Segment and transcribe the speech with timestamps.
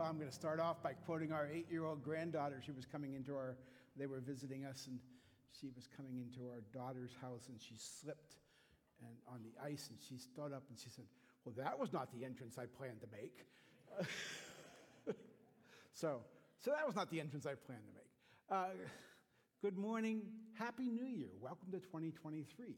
[0.00, 2.62] Well, I'm going to start off by quoting our eight year old granddaughter.
[2.64, 3.58] She was coming into our,
[3.98, 4.98] they were visiting us, and
[5.60, 8.36] she was coming into our daughter's house, and she slipped
[9.02, 11.04] and on the ice, and she stood up and she said,
[11.44, 13.44] Well, that was not the entrance I planned to make.
[15.92, 16.20] so,
[16.64, 18.08] so that was not the entrance I planned to make.
[18.50, 18.72] Uh,
[19.60, 20.22] good morning.
[20.54, 21.28] Happy New Year.
[21.42, 22.74] Welcome to 2023.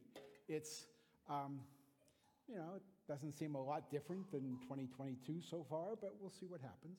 [0.48, 0.86] It's,
[1.30, 1.60] um,
[2.48, 6.46] you know, it doesn't seem a lot different than 2022 so far, but we'll see
[6.46, 6.98] what happens.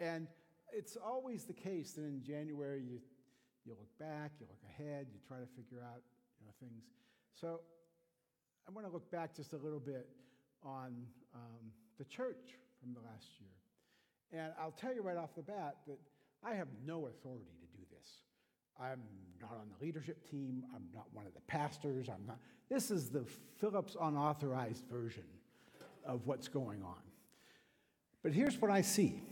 [0.00, 0.26] And
[0.72, 3.00] it's always the case that in January you,
[3.64, 6.02] you look back, you look ahead, you try to figure out
[6.40, 6.84] you know, things.
[7.34, 7.60] So
[8.66, 10.08] I want to look back just a little bit
[10.62, 10.94] on
[11.34, 14.40] um, the church from the last year.
[14.40, 15.98] And I'll tell you right off the bat that
[16.44, 18.08] I have no authority to do this.
[18.80, 19.00] I'm
[19.40, 20.64] not on the leadership team.
[20.74, 22.08] I'm not one of the pastors.
[22.08, 22.38] I'm not.
[22.68, 23.24] This is the
[23.58, 25.24] Phillips unauthorized version
[26.04, 27.00] of what's going on.
[28.22, 29.22] But here's what I see.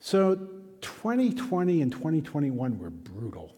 [0.00, 0.34] So
[0.80, 3.54] 2020 and 2021 were brutal.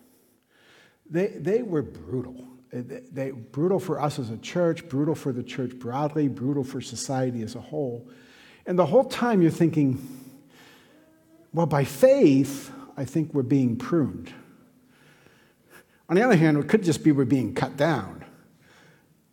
[1.11, 2.47] They, they were brutal.
[2.71, 6.81] They, they, brutal for us as a church, brutal for the church broadly, brutal for
[6.81, 8.09] society as a whole.
[8.67, 10.07] And the whole time you're thinking,
[11.55, 14.33] well, by faith, I think we're being pruned.
[16.11, 18.25] On the other hand, it could just be we're being cut down.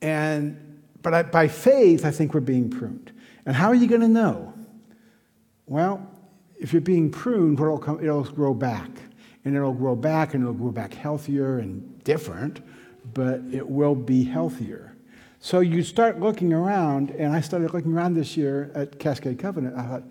[0.01, 3.11] And, but I, by faith, I think we're being pruned.
[3.45, 4.53] And how are you going to know?
[5.65, 6.09] Well,
[6.59, 8.89] if you're being pruned, it'll, come, it'll grow back.
[9.43, 12.61] And it'll grow back and it'll grow back healthier and different,
[13.13, 14.95] but it will be healthier.
[15.39, 19.77] So you start looking around, and I started looking around this year at Cascade Covenant.
[19.77, 20.03] I thought,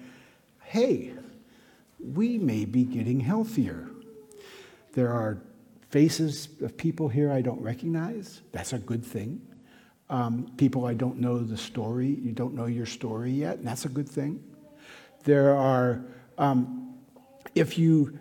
[0.62, 1.12] hey,
[1.98, 3.88] we may be getting healthier.
[4.92, 5.38] There are
[5.90, 8.42] faces of people here I don't recognize.
[8.52, 9.40] That's a good thing.
[10.10, 13.86] Um, people I don't know the story, you don't know your story yet, and that's
[13.86, 14.42] a good thing.
[15.24, 16.04] There are,
[17.54, 18.18] if you,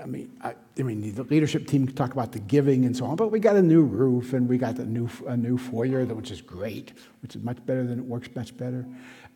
[0.00, 3.04] I mean, I, I, mean, the leadership team can talk about the giving and so
[3.06, 6.04] on, but we got a new roof and we got a new, a new foyer,
[6.06, 6.92] which is great,
[7.22, 8.86] which is much better than it works much better.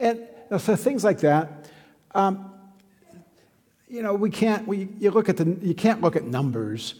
[0.01, 0.27] And
[0.59, 1.71] so things like that.
[2.15, 2.53] Um,
[3.89, 6.97] you know, we can't, we, you look at the, you can't look at numbers,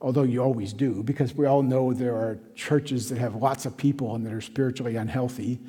[0.00, 3.76] although you always do, because we all know there are churches that have lots of
[3.76, 5.60] people and that are spiritually unhealthy,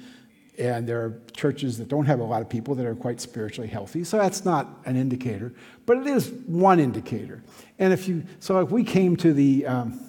[0.62, 3.68] and there are churches that don't have a lot of people that are quite spiritually
[3.68, 4.04] healthy.
[4.04, 5.54] So that's not an indicator,
[5.86, 7.44] but it is one indicator.
[7.80, 10.00] And if you, so if we came to the um,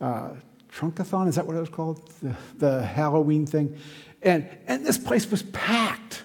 [0.00, 0.30] uh,
[0.72, 2.08] Trunkathon, is that what it was called?
[2.22, 3.76] The, the Halloween thing,
[4.22, 6.22] and and this place was packed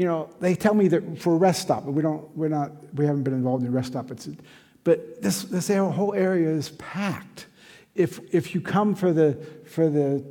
[0.00, 3.04] you know, they tell me that for rest stop, but we don't, we're not, we
[3.04, 4.10] haven't been involved in rest stop.
[4.10, 4.30] It's,
[4.82, 7.48] but this, this whole area is packed.
[7.94, 9.34] If, if you come for the,
[9.66, 10.24] for, the,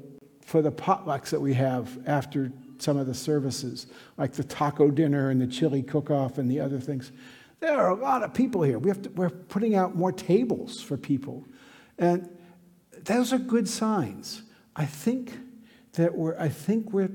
[0.50, 3.86] for the potlucks that we have after some of the services,
[4.18, 7.12] like the taco dinner and the chili cook-off and the other things,
[7.60, 8.80] there are a lot of people here.
[8.80, 11.46] We have to, we're putting out more tables for people.
[12.00, 12.28] And
[13.04, 14.42] those are good signs.
[14.76, 15.38] I think
[15.94, 17.12] that we're, I think we're,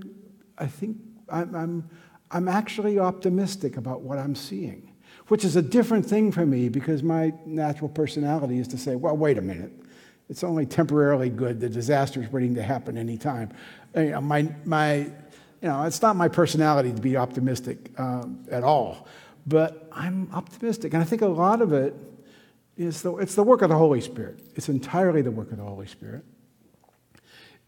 [0.56, 1.90] I think I'm, I'm
[2.30, 4.92] I'm actually optimistic about what I'm seeing,
[5.28, 9.16] which is a different thing for me because my natural personality is to say, well,
[9.16, 9.72] wait a minute.
[10.28, 11.60] It's only temporarily good.
[11.60, 13.50] The disaster is waiting to happen anytime.
[13.94, 15.12] You know, my, my, you
[15.62, 19.06] know, it's not my personality to be optimistic um, at all,
[19.46, 20.94] but I'm optimistic.
[20.94, 21.94] And I think a lot of it
[22.76, 24.40] is the, it's the work of the Holy Spirit.
[24.56, 26.24] It's entirely the work of the Holy Spirit.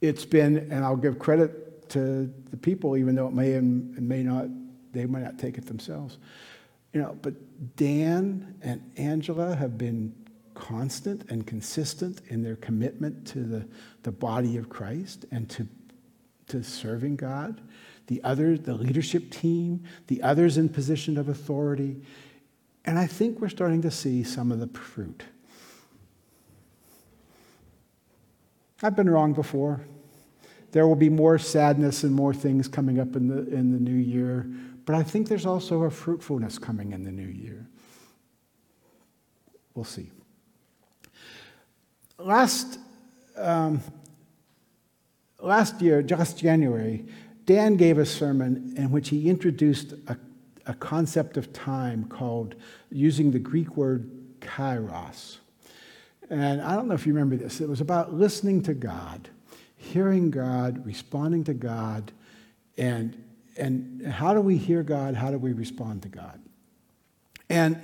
[0.01, 4.23] It's been, and I'll give credit to the people, even though it may and may
[4.23, 4.47] not,
[4.93, 6.19] they might not take it themselves.
[6.93, 7.35] You know, but
[7.77, 10.15] Dan and Angela have been
[10.57, 13.69] constant and consistent in their commitment to the,
[14.03, 15.69] the body of Christ and to,
[16.49, 17.61] to serving God.
[18.09, 22.03] The others, the leadership team, the others in position of authority.
[22.85, 25.25] And I think we're starting to see some of the fruit.
[28.83, 29.81] I've been wrong before.
[30.73, 33.97] There will be more sadness and more things coming up in the, in the new
[33.97, 34.47] year,
[34.85, 37.67] but I think there's also a fruitfulness coming in the new year.
[39.75, 40.11] We'll see.
[42.19, 42.79] Last,
[43.37, 43.81] um,
[45.41, 47.05] last year, just January,
[47.45, 50.17] Dan gave a sermon in which he introduced a,
[50.67, 52.55] a concept of time called
[52.91, 54.11] using the Greek word
[54.41, 55.39] kairos.
[56.31, 59.29] And I don't know if you remember this, it was about listening to God
[59.87, 62.13] hearing God, responding to God,
[62.77, 63.23] and,
[63.57, 65.15] and how do we hear God?
[65.15, 66.41] How do we respond to God?
[67.49, 67.81] And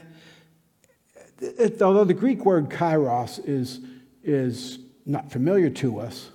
[1.40, 3.80] it, although the Greek word kairos is,
[4.24, 6.30] is not familiar to us,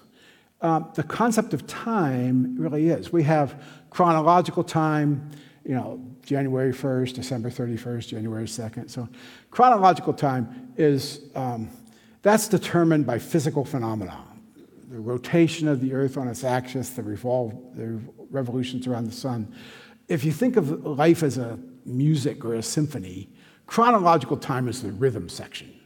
[0.61, 3.11] um, the concept of time really is.
[3.11, 5.29] We have chronological time,
[5.63, 8.89] you know, January 1st, December 31st, January 2nd.
[8.89, 9.07] So
[9.51, 11.69] chronological time is, um,
[12.21, 14.23] that's determined by physical phenomena.
[14.89, 18.01] The rotation of the earth on its axis, the, revolve, the
[18.31, 19.53] revolutions around the sun.
[20.07, 23.29] If you think of life as a music or a symphony,
[23.67, 25.76] chronological time is the rhythm section.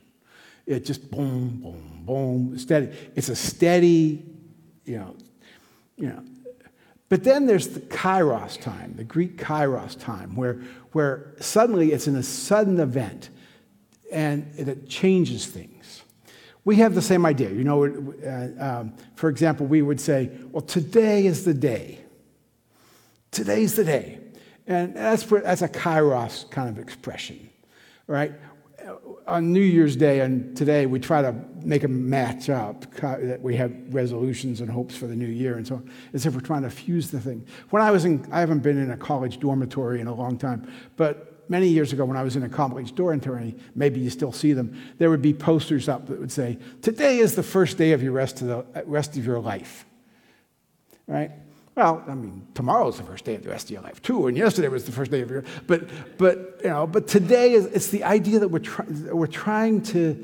[0.72, 2.90] It just boom, boom, boom, steady.
[3.16, 4.26] It's a steady,
[4.86, 5.16] you know,
[5.98, 6.24] you know.
[7.10, 10.62] But then there's the kairos time, the Greek kairos time, where,
[10.94, 13.30] where suddenly it's in a sudden event
[14.14, 16.04] and it changes things.
[16.64, 17.50] We have the same idea.
[17.50, 22.00] You know, uh, um, for example, we would say, well, today is the day.
[23.32, 24.20] Today's the day.
[24.68, 27.50] And that's, that's a kairos kind of expression,
[28.08, 28.32] right?
[29.32, 31.34] On New Year's Day and today, we try to
[31.64, 35.66] make them match up, that we have resolutions and hopes for the new year and
[35.66, 37.46] so on, as if we're trying to fuse the thing.
[37.70, 40.70] When I was in, I haven't been in a college dormitory in a long time,
[40.98, 44.52] but many years ago when I was in a college dormitory, maybe you still see
[44.52, 48.04] them, there would be posters up that would say, Today is the first day of
[48.04, 49.86] your rest of, the, rest of your life.
[51.08, 51.32] Right?
[51.82, 54.38] Well, I mean, tomorrow's the first day of the rest of your life too, and
[54.38, 55.44] yesterday was the first day of your.
[55.66, 55.90] But,
[56.20, 60.24] but you know, but today is it's the idea that we're try, we're trying to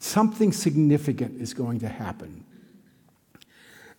[0.00, 2.44] something significant is going to happen.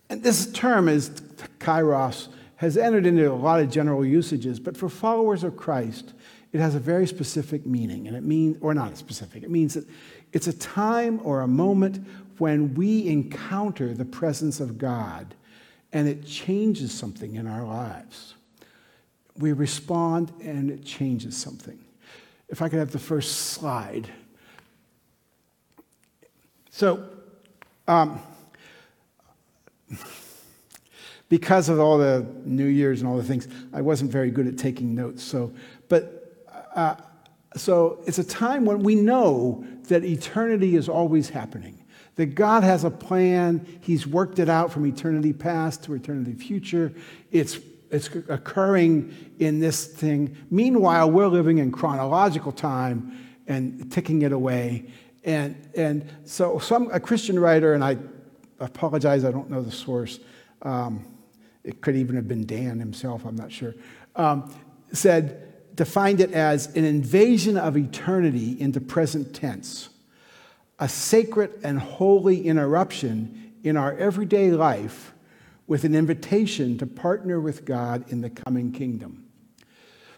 [0.08, 1.10] And this term is
[1.58, 6.12] kairos has entered into a lot of general usages, but for followers of Christ,
[6.52, 9.84] it has a very specific meaning, and it means, or not specific, it means that
[10.32, 12.06] it's a time or a moment
[12.38, 15.34] when we encounter the presence of God
[15.94, 18.34] and it changes something in our lives.
[19.38, 21.78] We respond and it changes something.
[22.48, 24.10] If I could have the first slide.
[26.70, 27.08] So,
[27.86, 28.20] um,
[31.28, 34.58] because of all the New Year's and all the things, I wasn't very good at
[34.58, 35.22] taking notes.
[35.22, 35.52] So,
[35.88, 36.44] but
[36.74, 36.96] uh,
[37.56, 41.83] so it's a time when we know that eternity is always happening,
[42.16, 43.66] that God has a plan.
[43.80, 46.92] He's worked it out from eternity past to eternity future.
[47.32, 47.58] It's,
[47.90, 50.36] it's occurring in this thing.
[50.50, 54.86] Meanwhile, we're living in chronological time and ticking it away.
[55.24, 57.96] And, and so some, a Christian writer, and I
[58.60, 60.20] apologize, I don't know the source.
[60.62, 61.04] Um,
[61.64, 63.74] it could even have been Dan himself, I'm not sure,
[64.16, 64.54] um,
[64.92, 65.40] said,
[65.74, 69.88] defined it as an invasion of eternity into present tense,
[70.78, 75.14] a sacred and holy interruption in our everyday life
[75.66, 79.24] with an invitation to partner with God in the coming kingdom.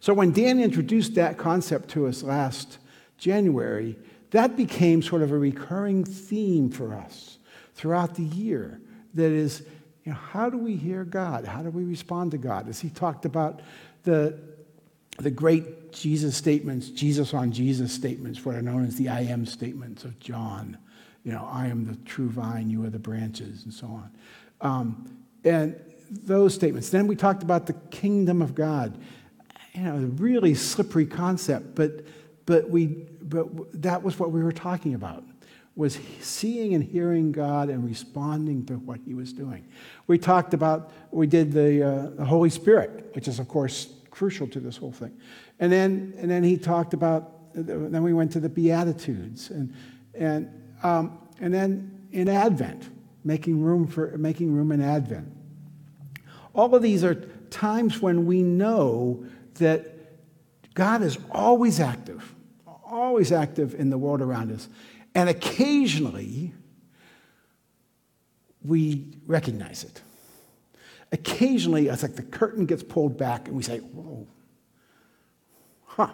[0.01, 2.79] So when Dan introduced that concept to us last
[3.19, 3.97] January,
[4.31, 7.39] that became sort of a recurring theme for us
[7.75, 8.81] throughout the year.
[9.15, 9.63] That is,
[10.05, 11.45] you know, how do we hear God?
[11.45, 12.69] How do we respond to God?
[12.69, 13.61] As he talked about
[14.03, 14.39] the
[15.19, 19.47] the great Jesus statements, Jesus on Jesus statements, what are known as the I am
[19.47, 20.77] statements of John.
[21.25, 24.11] You know, I am the true vine, you are the branches, and so on.
[24.61, 25.75] Um, and
[26.11, 26.91] those statements.
[26.91, 28.97] Then we talked about the kingdom of God.
[29.73, 32.05] You know, a really slippery concept, but
[32.45, 32.87] but we
[33.23, 33.49] but
[33.83, 35.25] that was what we were talking about
[35.75, 39.67] was seeing and hearing God and responding to what He was doing.
[40.07, 44.47] We talked about we did the, uh, the Holy Spirit, which is of course crucial
[44.49, 45.13] to this whole thing.
[45.61, 49.51] And then, and then he talked about, then we went to the Beatitudes.
[49.51, 49.75] And,
[50.15, 50.51] and,
[50.83, 52.89] um, and then in Advent,
[53.25, 55.31] making room, for, making room in Advent.
[56.55, 57.15] All of these are
[57.51, 59.87] times when we know that
[60.73, 62.35] God is always active,
[62.87, 64.69] always active in the world around us.
[65.15, 66.55] And occasionally,
[68.65, 70.01] we recognize it.
[71.13, 74.27] Occasionally, it's like the curtain gets pulled back and we say, whoa,
[75.85, 76.13] huh.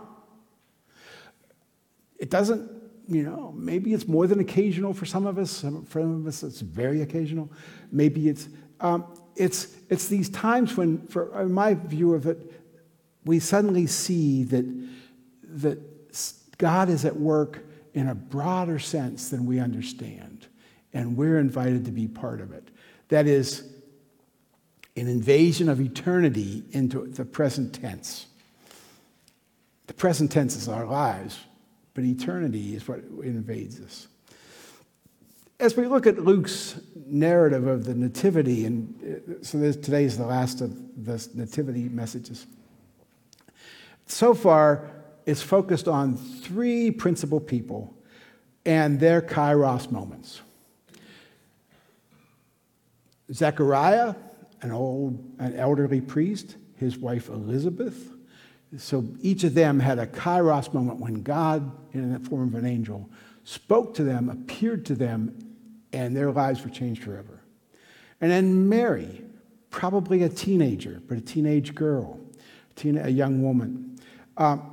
[2.18, 2.70] It doesn't,
[3.08, 5.61] you know, maybe it's more than occasional for some of us.
[5.61, 7.50] For some of us, it's very occasional.
[7.90, 8.49] Maybe it's,
[8.80, 12.52] um, it's, it's these times when, for my view of it,
[13.25, 14.88] we suddenly see that,
[15.44, 15.78] that
[16.58, 20.46] God is at work in a broader sense than we understand,
[20.92, 22.68] and we're invited to be part of it.
[23.08, 23.72] That is,
[24.96, 28.26] an invasion of eternity into the present tense.
[29.87, 31.38] The present tense is our lives,
[31.94, 34.08] but eternity is what invades us.
[35.58, 40.26] As we look at Luke's narrative of the Nativity, and uh, so today is the
[40.26, 42.46] last of the Nativity messages.
[44.06, 44.90] So far,
[45.25, 47.94] it's focused on three principal people
[48.66, 50.40] and their kairos moments.
[53.32, 54.14] Zechariah,
[54.62, 58.12] an old, an elderly priest, his wife Elizabeth,
[58.78, 62.64] So each of them had a kairos moment when God, in the form of an
[62.64, 63.09] angel,
[63.45, 65.37] spoke to them, appeared to them,
[65.92, 67.42] and their lives were changed forever.
[68.21, 69.23] And then Mary,
[69.71, 72.19] probably a teenager, but a teenage girl,
[72.83, 73.99] a young woman.
[74.37, 74.71] Um,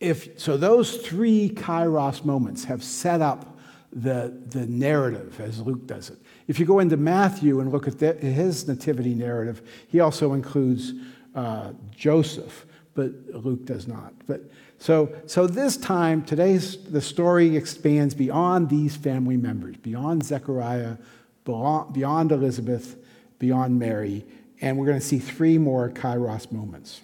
[0.00, 3.58] if, so those three kairos moments have set up
[3.92, 6.18] the, the narrative as Luke does it.
[6.48, 10.92] If you go into Matthew and look at the, his nativity narrative, he also includes
[11.34, 14.12] uh, Joseph, but Luke does not.
[14.26, 14.42] But
[14.78, 20.96] so, so this time, today's the story expands beyond these family members, beyond Zechariah,
[21.44, 22.96] beyond Elizabeth,
[23.38, 24.24] beyond Mary,
[24.60, 27.00] and we're going to see three more Kairos moments.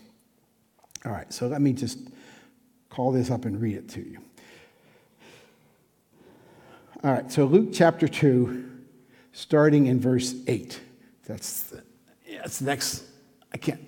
[1.04, 1.98] All right, so let me just
[2.90, 4.18] call this up and read it to you.
[7.04, 8.68] All right, so Luke chapter 2,
[9.32, 10.80] starting in verse 8.
[11.26, 11.82] That's the,
[12.26, 13.04] yeah, that's the next.
[13.52, 13.80] I can't.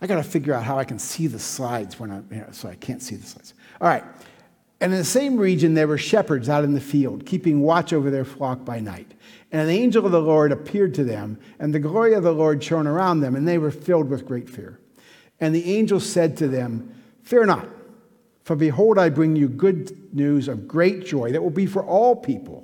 [0.00, 2.68] I got to figure out how I can see the slides when I'm, you so
[2.68, 3.54] I can't see the slides.
[3.80, 4.04] All right.
[4.80, 8.10] And in the same region, there were shepherds out in the field, keeping watch over
[8.10, 9.12] their flock by night.
[9.50, 12.62] And an angel of the Lord appeared to them, and the glory of the Lord
[12.62, 14.80] shone around them, and they were filled with great fear.
[15.40, 17.68] And the angel said to them, Fear not,
[18.42, 22.14] for behold, I bring you good news of great joy that will be for all
[22.14, 22.63] people.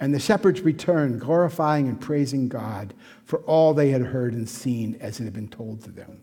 [0.00, 4.96] And the shepherds returned, glorifying and praising God for all they had heard and seen
[5.00, 6.22] as it had been told to them.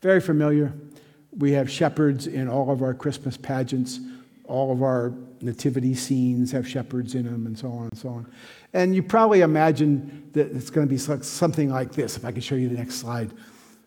[0.00, 0.72] Very familiar.
[1.36, 4.00] We have shepherds in all of our Christmas pageants,
[4.44, 8.32] all of our nativity scenes have shepherds in them, and so on and so on.
[8.72, 12.42] And you probably imagine that it's going to be something like this, if I could
[12.42, 13.30] show you the next slide.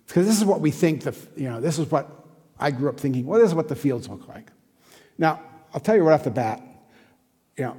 [0.08, 2.10] Because this is what we think, the, you know, this is what
[2.60, 4.52] I grew up thinking, well, this is what the fields look like.
[5.18, 5.42] Now,
[5.74, 6.62] I'll tell you right off the bat,
[7.58, 7.78] you know,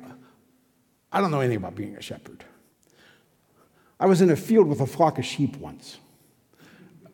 [1.14, 2.44] I don't know anything about being a shepherd.
[4.00, 5.99] I was in a field with a flock of sheep once.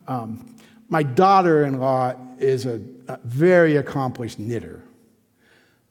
[0.07, 0.55] Um,
[0.89, 4.81] my daughter in law is a, a very accomplished knitter.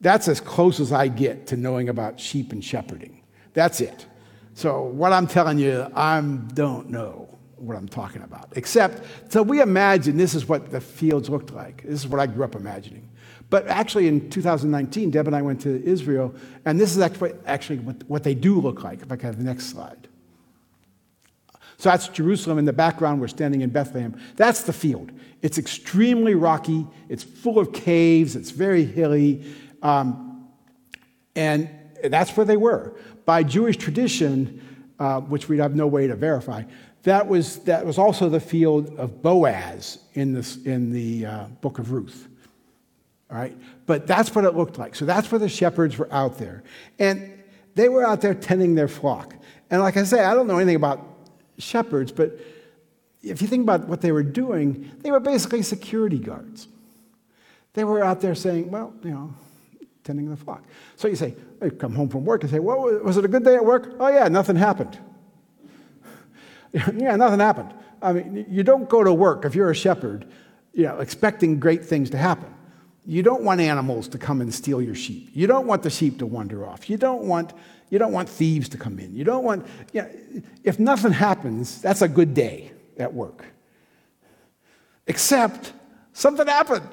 [0.01, 3.21] That's as close as I get to knowing about sheep and shepherding.
[3.53, 4.05] That's it.
[4.55, 8.51] So, what I'm telling you, I don't know what I'm talking about.
[8.57, 11.83] Except, so we imagine this is what the fields looked like.
[11.83, 13.07] This is what I grew up imagining.
[13.51, 18.23] But actually, in 2019, Deb and I went to Israel, and this is actually, what
[18.23, 19.01] they do look like.
[19.01, 20.07] If I can have the next slide.
[21.77, 22.59] So that's Jerusalem.
[22.59, 24.17] In the background, we're standing in Bethlehem.
[24.37, 25.11] That's the field.
[25.41, 29.43] It's extremely rocky, it's full of caves, it's very hilly.
[29.81, 30.47] Um,
[31.35, 31.69] and
[32.05, 32.95] that's where they were.
[33.25, 34.61] By Jewish tradition,
[34.97, 36.63] uh, which we'd have no way to verify,
[37.03, 41.79] that was, that was also the field of Boaz in, this, in the uh, book
[41.79, 42.29] of Ruth.
[43.31, 43.55] All right?
[43.85, 44.95] But that's what it looked like.
[44.95, 46.63] So that's where the shepherds were out there.
[46.99, 47.41] And
[47.75, 49.35] they were out there tending their flock.
[49.69, 51.01] And like I say, I don't know anything about
[51.57, 52.37] shepherds, but
[53.23, 56.67] if you think about what they were doing, they were basically security guards.
[57.73, 59.33] They were out there saying, well, you know,
[60.03, 60.63] tending the flock.
[60.97, 63.45] So you say, I come home from work and say, well, was it a good
[63.45, 63.95] day at work?
[63.99, 64.97] Oh, yeah, nothing happened.
[66.73, 67.73] yeah, nothing happened.
[68.01, 70.25] I mean, you don't go to work if you're a shepherd,
[70.73, 72.53] you know, expecting great things to happen.
[73.05, 75.29] You don't want animals to come and steal your sheep.
[75.33, 76.89] You don't want the sheep to wander off.
[76.89, 77.53] You don't want,
[77.89, 79.15] you don't want thieves to come in.
[79.15, 80.09] You don't want, you know,
[80.63, 83.45] if nothing happens, that's a good day at work.
[85.07, 85.73] Except
[86.13, 86.87] something happened.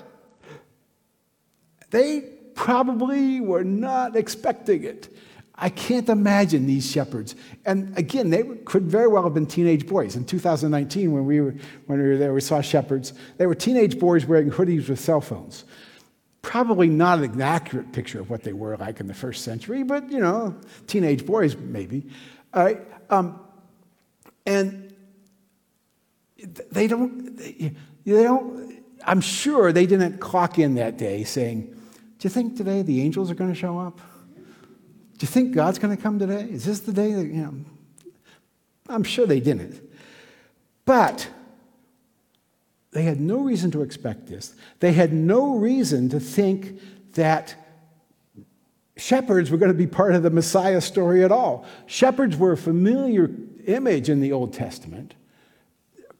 [1.90, 2.20] They
[2.54, 5.14] probably were not expecting it.
[5.54, 7.34] I can't imagine these shepherds.
[7.66, 10.16] And again, they could very well have been teenage boys.
[10.16, 11.54] In 2019, when we were,
[11.86, 13.12] when we were there, we saw shepherds.
[13.36, 15.64] They were teenage boys wearing hoodies with cell phones
[16.42, 20.10] probably not an accurate picture of what they were like in the first century, but
[20.10, 22.06] you know, teenage boys maybe.
[22.52, 22.74] Uh,
[23.10, 23.40] um,
[24.46, 24.94] and
[26.70, 31.62] they don't, they, they don't, I'm sure they didn't clock in that day saying,
[32.18, 34.00] Do you think today the angels are going to show up?
[34.36, 36.48] Do you think God's going to come today?
[36.50, 37.54] Is this the day that, you know?
[38.88, 39.82] I'm sure they didn't.
[40.84, 41.28] But
[42.92, 44.54] they had no reason to expect this.
[44.80, 46.80] They had no reason to think
[47.14, 47.54] that
[48.96, 51.66] shepherds were going to be part of the Messiah story at all.
[51.86, 53.30] Shepherds were a familiar
[53.66, 55.14] image in the Old Testament,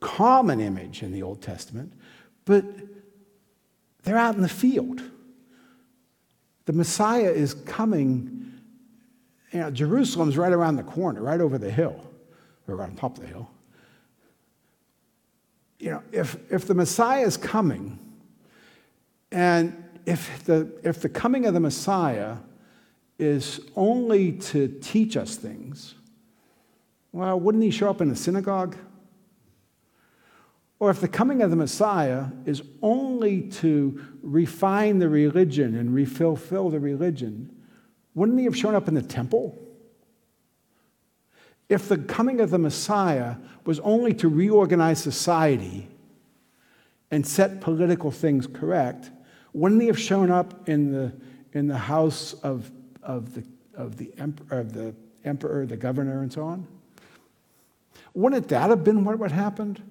[0.01, 1.93] common image in the Old Testament,
[2.45, 2.65] but
[4.03, 5.03] they're out in the field.
[6.67, 8.53] The Messiah is coming.
[9.53, 12.07] You know, Jerusalem's right around the corner, right over the hill,
[12.67, 13.51] or on top of the hill.
[15.79, 17.99] You know, if, if the Messiah is coming,
[19.31, 22.39] and if the, if the coming of the Messiah
[23.19, 25.95] is only to teach us things,
[27.13, 28.77] well, wouldn't he show up in the synagogue?
[30.81, 36.71] Or if the coming of the Messiah is only to refine the religion and refulfill
[36.71, 37.55] the religion,
[38.15, 39.59] wouldn't he have shown up in the temple?
[41.69, 45.89] If the coming of the Messiah was only to reorganize society
[47.11, 49.11] and set political things correct,
[49.53, 51.13] wouldn't he have shown up in the,
[51.53, 52.71] in the house of,
[53.03, 53.45] of, the,
[53.75, 54.95] of, the, emperor, of the
[55.25, 56.67] emperor, the governor, and so on?
[58.15, 59.83] Wouldn't that have been what, what happened?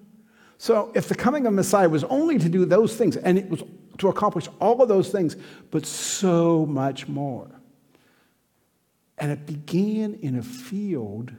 [0.57, 3.63] So, if the coming of Messiah was only to do those things, and it was
[3.99, 5.35] to accomplish all of those things,
[5.71, 7.47] but so much more.
[9.19, 11.31] And it began in a field,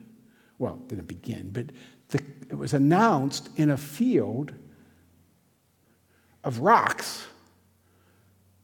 [0.59, 1.67] well, didn't begin, but
[2.09, 4.53] the, it was announced in a field
[6.45, 7.27] of rocks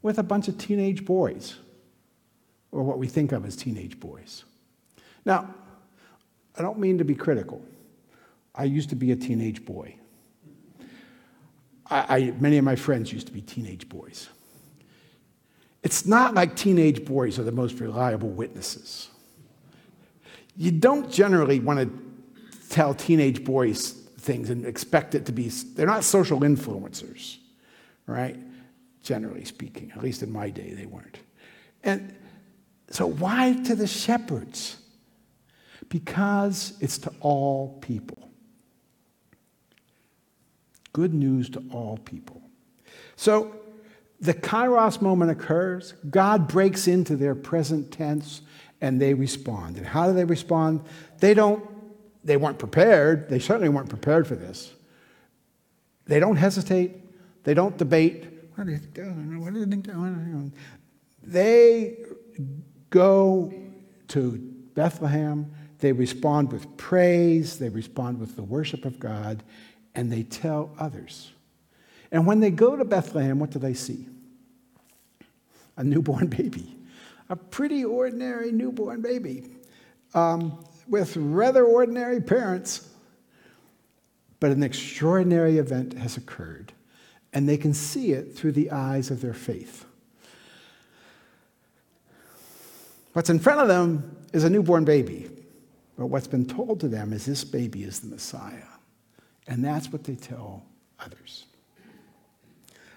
[0.01, 1.55] with a bunch of teenage boys,
[2.71, 4.43] or what we think of as teenage boys.
[5.25, 5.53] Now,
[6.57, 7.61] I don't mean to be critical.
[8.53, 9.95] I used to be a teenage boy.
[11.87, 14.29] I, I, many of my friends used to be teenage boys.
[15.83, 19.09] It's not like teenage boys are the most reliable witnesses.
[20.55, 25.85] You don't generally want to tell teenage boys things and expect it to be, they're
[25.85, 27.37] not social influencers,
[28.07, 28.37] right?
[29.03, 31.19] Generally speaking, at least in my day, they weren't.
[31.83, 32.15] And
[32.89, 34.77] so, why to the shepherds?
[35.89, 38.25] Because it's to all people
[40.95, 42.41] good news to all people.
[43.17, 43.53] So
[44.21, 48.41] the kairos moment occurs, God breaks into their present tense,
[48.85, 49.77] and they respond.
[49.77, 50.81] And how do they respond?
[51.17, 51.67] They don't,
[52.23, 53.29] they weren't prepared.
[53.29, 54.71] They certainly weren't prepared for this.
[56.05, 56.91] They don't hesitate,
[57.43, 58.27] they don't debate.
[58.53, 59.41] What are you doing?
[59.41, 60.53] What are you doing?
[61.23, 61.97] They
[62.91, 63.51] go
[64.09, 64.37] to
[64.75, 65.51] Bethlehem.
[65.79, 67.57] They respond with praise.
[67.57, 69.41] They respond with the worship of God
[69.95, 71.31] and they tell others.
[72.11, 74.07] And when they go to Bethlehem, what do they see?
[75.75, 76.77] A newborn baby,
[77.29, 79.55] a pretty ordinary newborn baby
[80.13, 82.89] um, with rather ordinary parents.
[84.39, 86.73] But an extraordinary event has occurred,
[87.33, 89.85] and they can see it through the eyes of their faith.
[93.13, 95.29] What's in front of them is a newborn baby,
[95.97, 98.67] but what's been told to them is this baby is the Messiah.
[99.47, 100.65] And that's what they tell
[100.99, 101.45] others.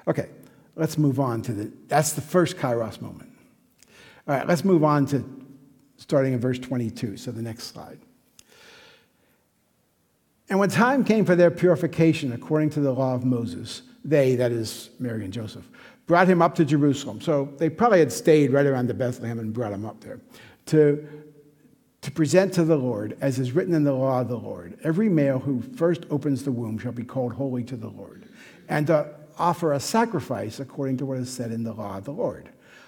[0.08, 0.28] Okay,
[0.74, 3.30] let's move on to the, that's the first kairos moment.
[4.28, 5.24] All right, let's move on to
[5.96, 7.98] starting in verse 22, so the next slide.
[10.50, 14.52] And when time came for their purification according to the law of Moses, they, that
[14.52, 15.66] is Mary and Joseph,
[16.06, 17.22] brought him up to Jerusalem.
[17.22, 20.20] So they probably had stayed right around the Bethlehem and brought him up there
[20.66, 21.06] to
[22.00, 24.78] to present to the Lord, as is written in the law of the Lord.
[24.84, 28.24] Every male who first opens the womb shall be called holy to the Lord,
[28.68, 32.12] and to offer a sacrifice according to what is said in the law of the
[32.12, 32.50] Lord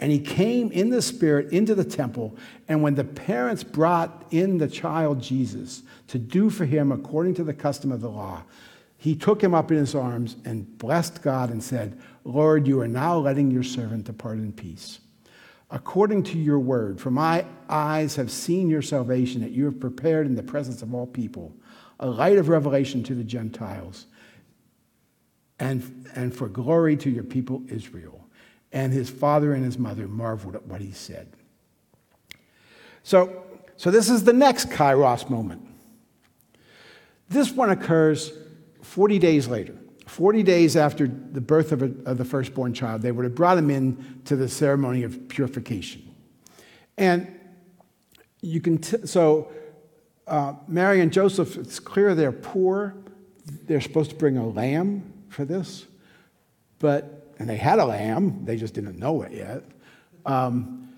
[0.00, 2.36] And he came in the Spirit into the temple.
[2.68, 7.44] And when the parents brought in the child Jesus to do for him according to
[7.44, 8.42] the custom of the law,
[8.96, 12.88] he took him up in his arms and blessed God and said, Lord, you are
[12.88, 15.00] now letting your servant depart in peace.
[15.70, 20.26] According to your word, for my eyes have seen your salvation that you have prepared
[20.26, 21.54] in the presence of all people,
[22.00, 24.06] a light of revelation to the Gentiles
[25.58, 28.19] and, and for glory to your people Israel.
[28.72, 31.28] And his father and his mother marveled at what he said.
[33.02, 33.44] So,
[33.76, 35.66] so this is the next kairos moment.
[37.28, 38.32] This one occurs
[38.82, 39.74] 40 days later.
[40.06, 43.56] 40 days after the birth of, a, of, the firstborn child, they would have brought
[43.56, 46.02] him in to the ceremony of purification.
[46.98, 47.38] And
[48.40, 49.52] you can, t- so
[50.26, 52.96] uh, Mary and Joseph, it's clear they're poor.
[53.66, 55.86] They're supposed to bring a lamb for this,
[56.80, 59.64] but, and they had a lamb, they just didn't know it yet.
[60.26, 60.90] Um,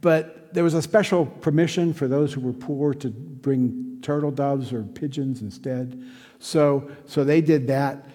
[0.00, 4.72] but there was a special permission for those who were poor to bring turtle doves
[4.72, 6.00] or pigeons instead.
[6.38, 8.06] So, so they did that.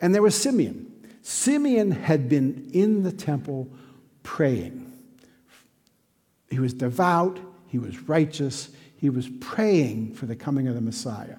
[0.00, 0.86] And there was Simeon.
[1.22, 3.68] Simeon had been in the temple
[4.22, 4.92] praying.
[6.50, 11.36] He was devout, he was righteous, he was praying for the coming of the Messiah.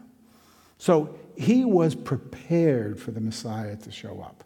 [0.77, 4.43] So he was prepared for the Messiah to show up.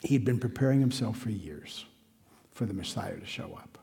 [0.00, 1.84] He'd been preparing himself for years
[2.52, 3.78] for the Messiah to show up.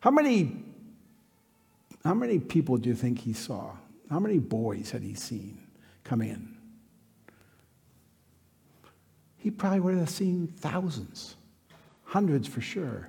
[0.00, 0.56] How many,
[2.04, 3.72] how many people do you think he saw?
[4.10, 5.58] How many boys had he seen
[6.04, 6.56] come in?
[9.36, 11.36] He probably would have seen thousands,
[12.04, 13.08] hundreds for sure.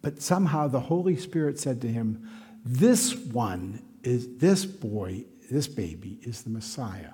[0.00, 2.28] But somehow the Holy Spirit said to him,
[2.64, 7.12] This one is, this boy, this baby is the Messiah.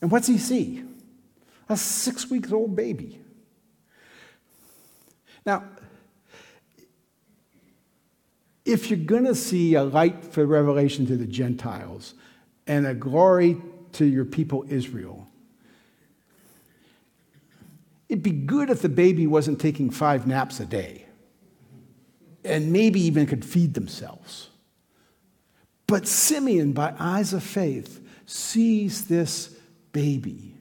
[0.00, 0.84] And what's he see?
[1.68, 3.20] A six weeks old baby.
[5.44, 5.64] Now,
[8.64, 12.14] if you're going to see a light for revelation to the Gentiles
[12.66, 13.60] and a glory
[13.92, 15.26] to your people Israel,
[18.08, 21.06] it'd be good if the baby wasn't taking five naps a day
[22.44, 24.49] and maybe even could feed themselves.
[25.90, 29.56] But Simeon, by eyes of faith, sees this
[29.90, 30.54] baby.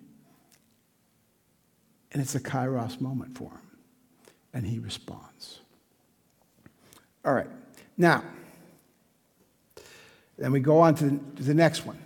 [2.12, 3.78] And it's a kairos moment for him.
[4.56, 5.60] And he responds.
[7.24, 7.50] All right.
[7.96, 8.24] Now,
[10.39, 12.00] then we go on to the, next one,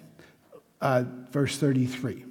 [0.81, 2.25] uh, verse 33.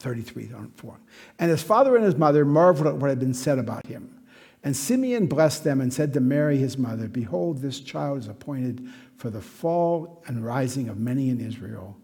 [0.00, 0.98] 33 4.
[1.38, 4.21] And his father and his mother marveled at what had been said about him.
[4.64, 8.86] And Simeon blessed them and said to Mary, his mother, Behold, this child is appointed
[9.16, 11.96] for the fall and rising of many in Israel,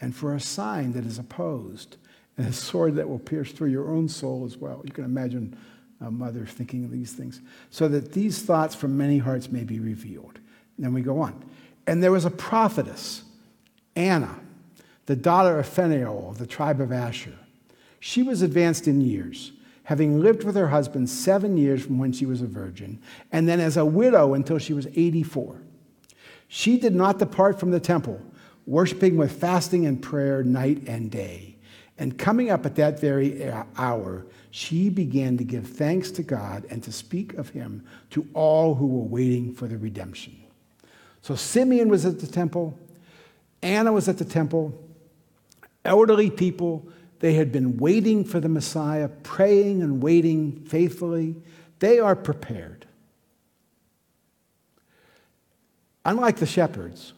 [0.00, 1.96] and for a sign that is opposed,
[2.36, 4.82] and a sword that will pierce through your own soul as well.
[4.84, 5.56] You can imagine
[6.00, 9.80] a mother thinking of these things, so that these thoughts from many hearts may be
[9.80, 10.38] revealed.
[10.76, 11.44] And then we go on.
[11.86, 13.22] And there was a prophetess,
[13.96, 14.40] Anna,
[15.06, 17.34] the daughter of Phanuel the tribe of Asher.
[18.00, 19.52] She was advanced in years,
[19.84, 23.00] having lived with her husband seven years from when she was a virgin,
[23.32, 25.60] and then as a widow until she was 84.
[26.48, 28.20] She did not depart from the temple,
[28.66, 31.56] worshiping with fasting and prayer night and day.
[31.98, 36.66] And coming up at that very uh, hour, she began to give thanks to God
[36.68, 40.36] and to speak of him to all who were waiting for the redemption.
[41.22, 42.78] So Simeon was at the temple,
[43.62, 44.78] Anna was at the temple,
[45.84, 46.86] elderly people,
[47.22, 51.36] they had been waiting for the Messiah, praying and waiting faithfully.
[51.78, 52.84] They are prepared.
[56.04, 57.12] Unlike the shepherds,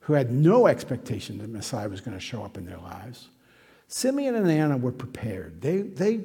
[0.00, 3.30] who had no expectation that Messiah was going to show up in their lives,
[3.88, 5.62] Simeon and Anna were prepared.
[5.62, 6.18] They, they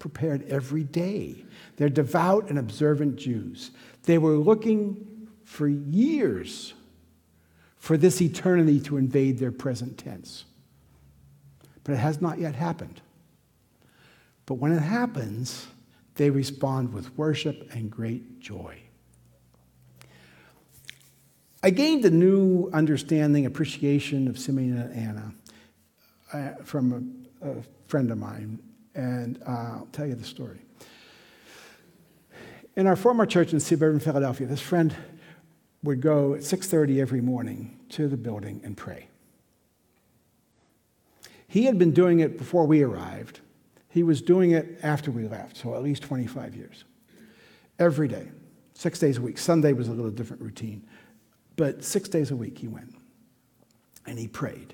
[0.00, 1.44] prepared every day.
[1.76, 3.70] They're devout and observant Jews.
[4.02, 6.74] They were looking for years
[7.78, 10.44] for this eternity to invade their present tense.
[11.84, 13.00] But it has not yet happened.
[14.46, 15.66] But when it happens,
[16.14, 18.78] they respond with worship and great joy.
[21.62, 25.34] I gained a new understanding, appreciation of Simeon and Anna
[26.32, 27.54] uh, from a, a,
[27.86, 28.58] friend of mine,
[28.94, 30.58] and uh, I'll tell you the story.
[32.74, 34.96] In our former church in suburban Philadelphia, this friend
[35.82, 39.08] would go at 6:30 every morning to the building and pray.
[41.52, 43.40] He had been doing it before we arrived.
[43.90, 46.84] He was doing it after we left, so at least 25 years.
[47.78, 48.28] Every day,
[48.72, 49.36] six days a week.
[49.36, 50.82] Sunday was a little different routine,
[51.56, 52.94] but six days a week he went
[54.06, 54.72] and he prayed.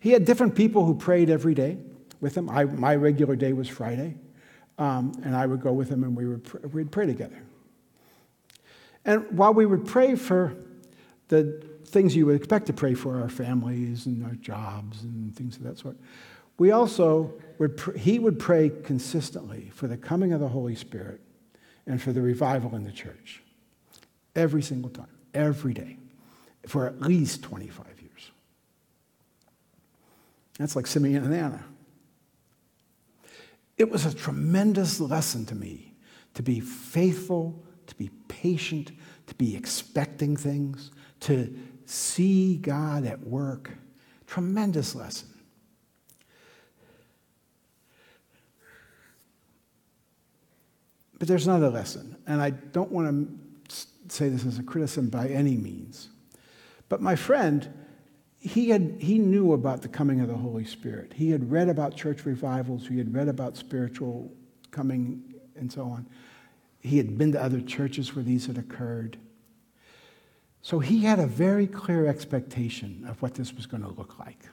[0.00, 1.78] He had different people who prayed every day
[2.20, 2.50] with him.
[2.50, 4.16] I, my regular day was Friday,
[4.76, 7.42] um, and I would go with him and we would, pr- we'd pray together.
[9.06, 10.54] And while we would pray for
[11.28, 15.56] the things you would expect to pray for our families and our jobs and things
[15.56, 15.96] of that sort,
[16.58, 21.20] we also would, pr- he would pray consistently for the coming of the Holy Spirit
[21.86, 23.42] and for the revival in the church.
[24.36, 25.96] Every single time, every day,
[26.66, 28.30] for at least 25 years.
[30.58, 31.64] That's like Simeon and Anna.
[33.78, 35.94] It was a tremendous lesson to me
[36.34, 38.92] to be faithful, to be patient,
[39.26, 41.56] to be expecting things, to
[41.90, 43.70] see God at work.
[44.26, 45.28] Tremendous lesson.
[51.18, 53.28] But there's another lesson, and I don't want
[53.68, 56.08] to say this as a criticism by any means.
[56.88, 57.70] But my friend,
[58.38, 61.12] he, had, he knew about the coming of the Holy Spirit.
[61.14, 64.32] He had read about church revivals, he had read about spiritual
[64.70, 66.06] coming and so on.
[66.80, 69.18] He had been to other churches where these had occurred.
[70.62, 74.46] So he had a very clear expectation of what this was going to look like.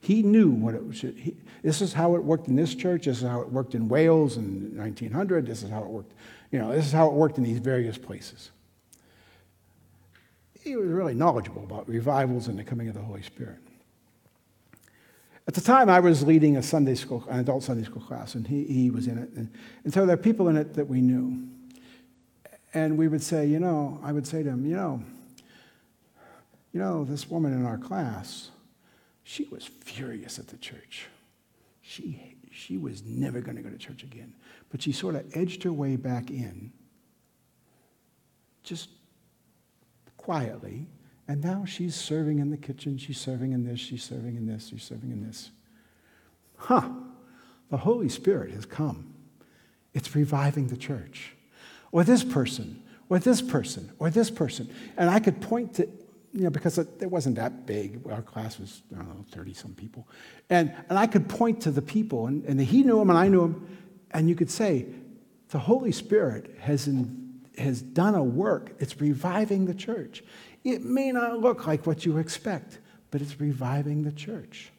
[0.00, 1.00] He knew what it was.
[1.00, 3.06] He, this is how it worked in this church.
[3.06, 5.46] This is how it worked in Wales in 1900.
[5.46, 6.12] This is how it worked.
[6.50, 8.50] You know, this is how it worked in these various places.
[10.60, 13.58] He was really knowledgeable about revivals and the coming of the Holy Spirit.
[15.46, 18.46] At the time, I was leading a Sunday school, an adult Sunday school class, and
[18.46, 19.30] he, he was in it.
[19.36, 19.50] And,
[19.84, 21.48] and so there are people in it that we knew.
[22.74, 25.02] And we would say, you know, I would say to him, you know,
[26.72, 28.50] you know, this woman in our class,
[29.22, 31.06] she was furious at the church.
[31.80, 34.34] She, she was never going to go to church again.
[34.70, 36.72] But she sort of edged her way back in,
[38.64, 38.88] just
[40.16, 40.88] quietly.
[41.28, 42.98] And now she's serving in the kitchen.
[42.98, 43.78] She's serving in this.
[43.78, 44.68] She's serving in this.
[44.68, 45.52] She's serving in this.
[46.56, 46.88] Huh.
[47.70, 49.14] The Holy Spirit has come.
[49.94, 51.36] It's reviving the church.
[51.94, 54.68] Or this person, or this person, or this person.
[54.96, 55.88] And I could point to
[56.32, 58.00] you know, because it, it, wasn't that big.
[58.10, 60.08] Our class was, I don't know, 30 some people.
[60.50, 63.28] And, and I could point to the people, and, and he knew them and I
[63.28, 63.78] knew them,
[64.10, 64.86] and you could say,
[65.50, 68.74] the Holy Spirit has, in, has done a work.
[68.80, 70.24] It's reviving the church.
[70.64, 72.80] It may not look like what you expect,
[73.12, 74.72] but it's reviving the church.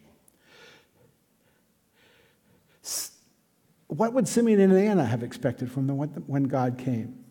[3.88, 7.24] What would Simeon and Anna have expected from the, when God came?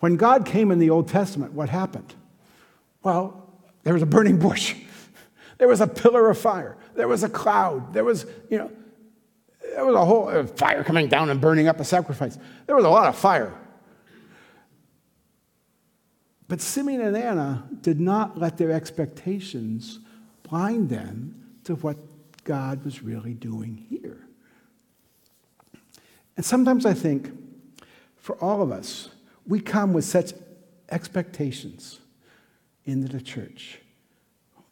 [0.00, 2.14] When God came in the Old Testament, what happened?
[3.02, 3.48] Well,
[3.84, 4.74] there was a burning bush.
[5.56, 6.76] There was a pillar of fire.
[6.96, 7.94] There was a cloud.
[7.94, 8.72] There was, you know,
[9.74, 12.36] there was a whole uh, fire coming down and burning up a sacrifice.
[12.66, 13.54] There was a lot of fire.
[16.48, 20.00] But Simeon and Anna did not let their expectations
[20.42, 21.96] blind them to what
[22.44, 24.03] God was really doing here.
[26.36, 27.30] And sometimes I think
[28.16, 29.10] for all of us,
[29.46, 30.32] we come with such
[30.90, 32.00] expectations
[32.84, 33.78] into the church.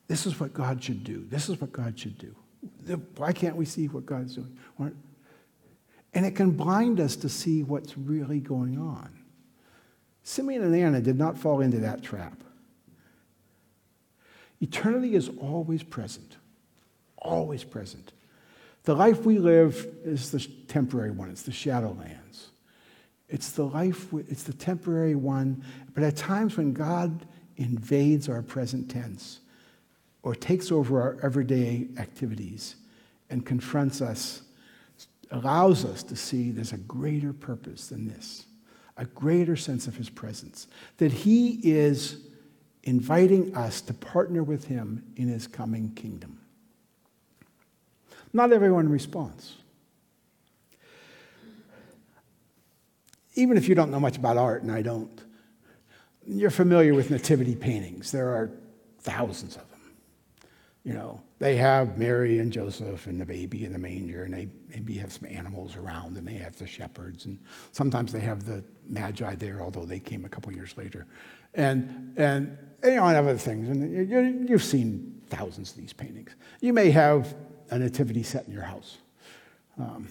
[0.08, 1.24] This is what God should do.
[1.28, 2.34] This is what God should do.
[3.16, 4.56] Why can't we see what God's doing?
[6.14, 9.10] And it can blind us to see what's really going on.
[10.22, 12.38] Simeon and Anna did not fall into that trap.
[14.60, 16.36] Eternity is always present,
[17.18, 18.12] always present.
[18.84, 22.48] The life we live is the temporary one, it's the shadowlands.
[23.28, 25.64] It's the life, it's the temporary one.
[25.94, 29.40] But at times when God invades our present tense
[30.22, 32.76] or takes over our everyday activities
[33.30, 34.42] and confronts us,
[35.30, 38.44] allows us to see there's a greater purpose than this,
[38.98, 40.66] a greater sense of his presence,
[40.98, 42.26] that he is
[42.82, 46.41] inviting us to partner with him in his coming kingdom.
[48.32, 49.56] Not everyone responds.
[53.34, 55.10] Even if you don't know much about art, and I don't,
[56.26, 58.12] you're familiar with nativity paintings.
[58.12, 58.50] There are
[59.00, 59.80] thousands of them.
[60.84, 64.48] You know, they have Mary and Joseph and the baby in the manger, and they
[64.68, 67.38] maybe have some animals around, and they have the shepherds, and
[67.72, 71.06] sometimes they have the magi there, although they came a couple years later,
[71.54, 73.68] and and, you know, and other things.
[73.68, 76.34] And you, you've seen thousands of these paintings.
[76.60, 77.34] You may have
[77.72, 78.98] a nativity set in your house.
[79.78, 80.08] Um,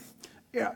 [0.52, 0.74] yeah,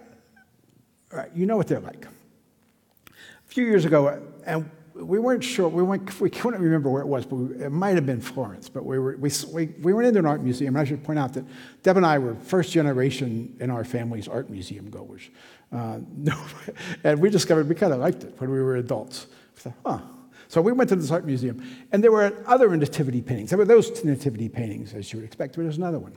[1.12, 1.30] right.
[1.36, 2.06] You know what they're like.
[2.06, 7.08] A few years ago, and we weren't sure, we, weren't, we couldn't remember where it
[7.08, 8.70] was, but we, it might have been Florence.
[8.70, 11.20] But we, were, we, we, we went into an art museum, and I should point
[11.20, 11.44] out that
[11.84, 15.30] Deb and I were first generation in our family's art museum goers.
[15.74, 16.00] Uh,
[17.04, 19.28] and we discovered we kind of liked it when we were adults.
[19.56, 20.00] We thought, huh.
[20.48, 23.50] So we went to this art museum, and there were other nativity paintings.
[23.50, 26.14] There were those nativity paintings, as you would expect, but there's another one.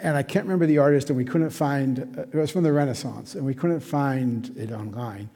[0.00, 2.72] And I can't remember the artist, and we couldn't find, uh, it was from the
[2.72, 5.30] Renaissance, and we couldn't find it online.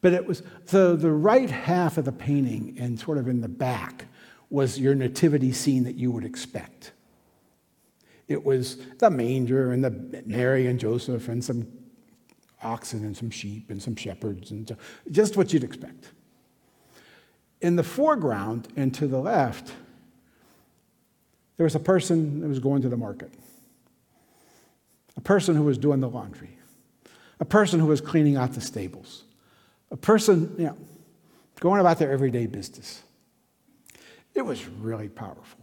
[0.00, 3.48] But it was the, the right half of the painting and sort of in the
[3.48, 4.06] back
[4.50, 6.92] was your nativity scene that you would expect.
[8.28, 11.66] It was the manger and the Mary and Joseph and some
[12.62, 14.76] oxen and some sheep and some shepherds and
[15.10, 16.12] just what you'd expect.
[17.60, 19.72] In the foreground and to the left,
[21.56, 23.32] there was a person that was going to the market,
[25.16, 26.58] a person who was doing the laundry,
[27.40, 29.24] a person who was cleaning out the stables,
[29.90, 30.76] a person, you know,
[31.60, 33.02] going about their everyday business.
[34.34, 35.60] It was really powerful.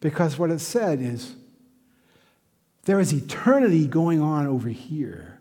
[0.00, 1.36] Because what it said is
[2.84, 5.40] there is eternity going on over here,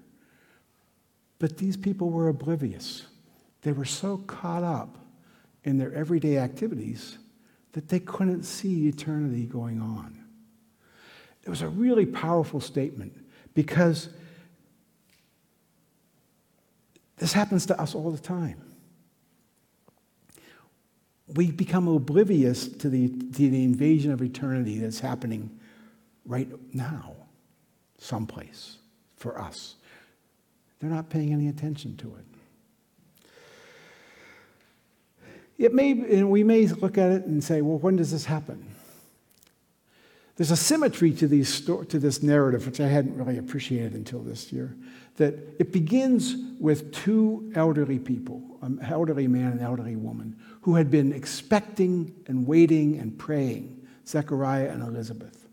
[1.40, 3.08] but these people were oblivious.
[3.64, 4.98] They were so caught up
[5.64, 7.18] in their everyday activities
[7.72, 10.21] that they couldn't see eternity going on.
[11.44, 13.14] It was a really powerful statement
[13.54, 14.10] because
[17.18, 18.62] this happens to us all the time.
[21.28, 25.60] We become oblivious to the, to the invasion of eternity that's happening
[26.26, 27.16] right now,
[27.98, 28.78] someplace,
[29.16, 29.76] for us.
[30.80, 32.26] They're not paying any attention to it.
[35.58, 38.66] It may, and we may look at it and say, well, when does this happen?
[40.36, 44.52] There's a symmetry to, these to this narrative, which I hadn't really appreciated until this
[44.52, 44.76] year,
[45.18, 50.76] that it begins with two elderly people, an elderly man and an elderly woman, who
[50.76, 55.48] had been expecting and waiting and praying, Zechariah and Elizabeth.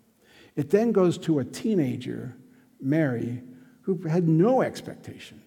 [0.56, 2.36] It then goes to a teenager,
[2.80, 3.42] Mary,
[3.82, 5.42] who had no expectation,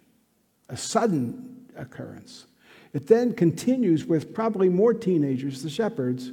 [0.69, 2.47] a sudden occurrence.
[2.93, 6.31] It then continues with probably more teenagers, the shepherds,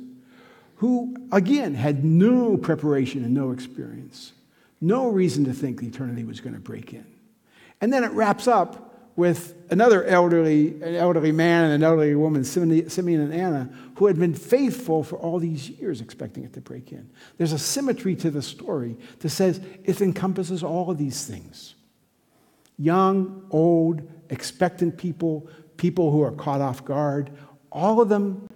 [0.78, 4.32] who again had no preparation and no experience,
[4.80, 7.06] no reason to think the eternity was going to break in.
[7.80, 12.44] And then it wraps up with another elderly, an elderly man and an elderly woman,
[12.44, 16.92] Simeon and Anna, who had been faithful for all these years, expecting it to break
[16.92, 17.10] in.
[17.36, 21.74] There's a symmetry to the story that says it encompasses all of these things
[22.80, 27.28] young, old, expectant people, people who are caught off guard,
[27.72, 28.48] all of them,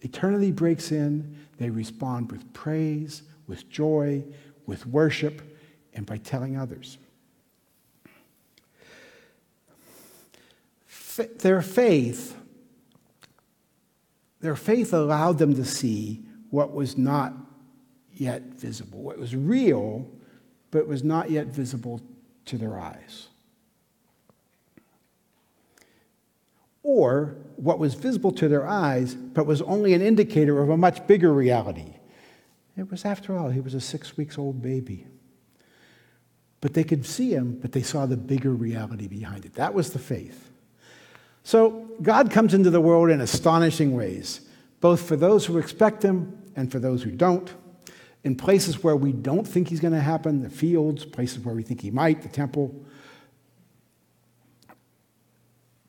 [0.00, 1.36] eternity breaks in.
[1.58, 4.24] They respond with praise, with joy,
[4.66, 5.42] with worship,
[5.94, 6.98] and by telling others.
[11.40, 12.36] their faith,
[14.40, 17.34] their faith allowed them to see what was not
[18.14, 20.08] yet visible, what was real,
[20.70, 22.00] but was not yet visible
[22.46, 23.29] to their eyes.
[26.82, 31.06] Or what was visible to their eyes, but was only an indicator of a much
[31.06, 31.94] bigger reality.
[32.76, 35.06] It was, after all, he was a six weeks old baby.
[36.60, 39.54] But they could see him, but they saw the bigger reality behind it.
[39.54, 40.50] That was the faith.
[41.42, 44.42] So God comes into the world in astonishing ways,
[44.80, 47.52] both for those who expect him and for those who don't.
[48.24, 51.62] In places where we don't think he's going to happen, the fields, places where we
[51.62, 52.74] think he might, the temple,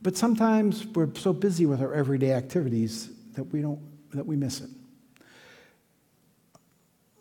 [0.01, 3.79] but sometimes we're so busy with our everyday activities that we don't
[4.11, 4.69] that we miss it.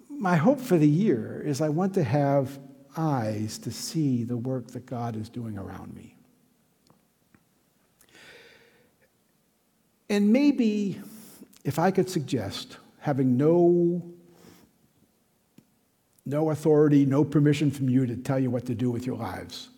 [0.09, 2.59] My hope for the year is I want to have
[2.97, 6.17] eyes to see the work that God is doing around me.
[10.09, 11.01] And maybe
[11.65, 14.03] if I could suggest having no
[16.27, 19.69] no authority, no permission from you to tell you what to do with your lives.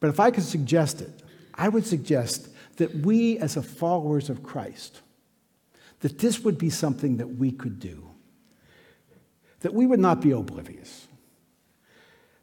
[0.00, 1.22] But if I could suggest it,
[1.60, 5.02] I would suggest that we, as a followers of Christ,
[6.00, 8.08] that this would be something that we could do.
[9.60, 11.06] That we would not be oblivious.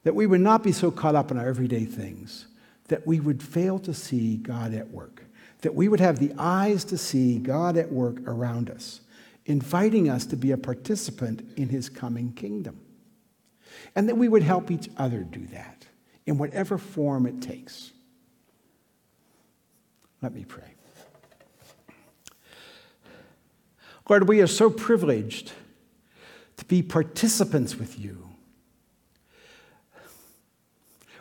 [0.03, 2.45] That we would not be so caught up in our everyday things
[2.89, 5.23] that we would fail to see God at work.
[5.61, 9.01] That we would have the eyes to see God at work around us,
[9.47, 12.79] inviting us to be a participant in his coming kingdom.
[13.95, 15.87] And that we would help each other do that
[16.27, 17.93] in whatever form it takes.
[20.21, 20.73] Let me pray.
[24.09, 25.51] Lord, we are so privileged
[26.57, 28.29] to be participants with you.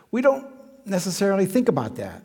[0.09, 0.47] We don't
[0.85, 2.23] necessarily think about that.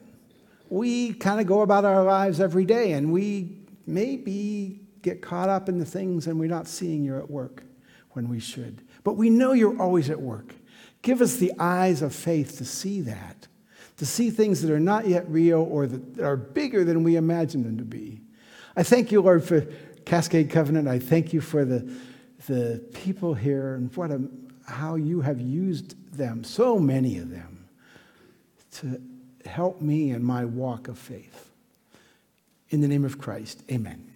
[0.70, 5.68] We kind of go about our lives every day and we maybe get caught up
[5.68, 7.64] in the things and we're not seeing you're at work
[8.12, 8.82] when we should.
[9.04, 10.54] But we know you're always at work.
[11.02, 13.48] Give us the eyes of faith to see that
[14.02, 17.62] to see things that are not yet real or that are bigger than we imagine
[17.62, 18.20] them to be.
[18.74, 19.60] I thank you, Lord, for
[20.04, 20.88] Cascade Covenant.
[20.88, 21.88] I thank you for the,
[22.48, 24.20] the people here and what a,
[24.66, 27.68] how you have used them, so many of them,
[28.72, 29.00] to
[29.46, 31.50] help me in my walk of faith.
[32.70, 34.11] In the name of Christ, amen.